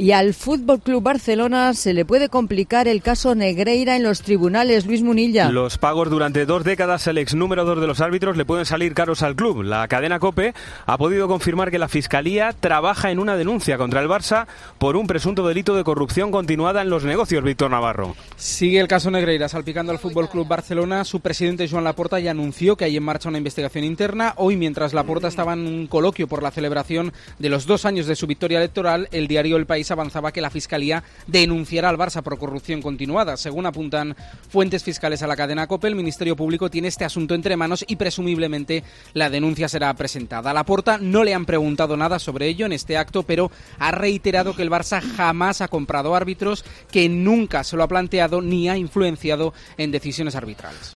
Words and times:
Y 0.00 0.12
al 0.12 0.32
Fútbol 0.32 0.80
Club 0.80 1.02
Barcelona 1.02 1.74
se 1.74 1.92
le 1.92 2.06
puede 2.06 2.30
complicar 2.30 2.88
el 2.88 3.02
caso 3.02 3.34
Negreira 3.34 3.96
en 3.96 4.02
los 4.02 4.22
tribunales, 4.22 4.86
Luis 4.86 5.02
Munilla. 5.02 5.50
Los 5.50 5.76
pagos 5.76 6.08
durante 6.08 6.46
dos 6.46 6.64
décadas, 6.64 7.06
el 7.06 7.18
ex 7.18 7.34
número 7.34 7.66
dos 7.66 7.82
de 7.82 7.86
los 7.86 8.00
árbitros 8.00 8.38
le 8.38 8.46
pueden 8.46 8.64
salir 8.64 8.94
caros 8.94 9.22
al 9.22 9.36
club. 9.36 9.62
La 9.62 9.86
cadena 9.88 10.18
Cope 10.18 10.54
ha 10.86 10.96
podido 10.96 11.28
confirmar 11.28 11.70
que 11.70 11.78
la 11.78 11.86
Fiscalía 11.86 12.54
trabaja 12.58 13.10
en 13.10 13.18
una 13.18 13.36
denuncia 13.36 13.76
contra 13.76 14.00
el 14.00 14.08
Barça 14.08 14.46
por 14.78 14.96
un 14.96 15.06
presunto 15.06 15.46
delito 15.46 15.76
de 15.76 15.84
corrupción 15.84 16.30
continuada 16.30 16.80
en 16.80 16.88
los 16.88 17.04
negocios, 17.04 17.44
Víctor 17.44 17.70
Navarro. 17.70 18.16
Sigue 18.36 18.80
el 18.80 18.88
caso 18.88 19.10
Negreira 19.10 19.50
salpicando 19.50 19.92
al 19.92 19.98
Fútbol 19.98 20.30
Club 20.30 20.48
Barcelona. 20.48 21.04
Su 21.04 21.20
presidente 21.20 21.68
Joan 21.68 21.84
Laporta 21.84 22.18
ya 22.20 22.30
anunció 22.30 22.74
que 22.74 22.86
hay 22.86 22.96
en 22.96 23.02
marcha 23.02 23.28
una 23.28 23.36
investigación 23.36 23.84
interna. 23.84 24.32
Hoy, 24.38 24.56
mientras 24.56 24.94
Laporta 24.94 25.28
estaba 25.28 25.52
en 25.52 25.66
un 25.66 25.86
coloquio 25.88 26.26
por 26.26 26.42
la 26.42 26.52
celebración 26.52 27.12
de 27.38 27.50
los 27.50 27.66
dos 27.66 27.84
años 27.84 28.06
de 28.06 28.16
su 28.16 28.26
victoria 28.26 28.56
electoral, 28.56 29.06
el 29.12 29.28
diario 29.28 29.58
El 29.58 29.66
País 29.66 29.89
avanzaba 29.90 30.32
que 30.32 30.40
la 30.40 30.50
Fiscalía 30.50 31.02
denunciará 31.26 31.88
al 31.88 31.98
Barça 31.98 32.22
por 32.22 32.38
corrupción 32.38 32.82
continuada. 32.82 33.36
Según 33.36 33.66
apuntan 33.66 34.16
fuentes 34.48 34.84
fiscales 34.84 35.22
a 35.22 35.26
la 35.26 35.36
cadena 35.36 35.66
COPE, 35.66 35.88
el 35.88 35.94
Ministerio 35.94 36.36
Público 36.36 36.70
tiene 36.70 36.88
este 36.88 37.04
asunto 37.04 37.34
entre 37.34 37.56
manos 37.56 37.84
y 37.86 37.96
presumiblemente 37.96 38.84
la 39.14 39.30
denuncia 39.30 39.68
será 39.68 39.92
presentada. 39.94 40.50
A 40.50 40.54
la 40.54 40.64
Porta 40.64 40.98
no 40.98 41.24
le 41.24 41.34
han 41.34 41.46
preguntado 41.46 41.96
nada 41.96 42.18
sobre 42.18 42.46
ello 42.48 42.66
en 42.66 42.72
este 42.72 42.96
acto, 42.96 43.22
pero 43.22 43.50
ha 43.78 43.90
reiterado 43.90 44.54
que 44.54 44.62
el 44.62 44.70
Barça 44.70 45.00
jamás 45.00 45.60
ha 45.60 45.68
comprado 45.68 46.14
árbitros, 46.14 46.64
que 46.90 47.08
nunca 47.08 47.64
se 47.64 47.76
lo 47.76 47.82
ha 47.82 47.88
planteado 47.88 48.40
ni 48.42 48.68
ha 48.68 48.76
influenciado 48.76 49.52
en 49.76 49.90
decisiones 49.90 50.34
arbitrales. 50.34 50.88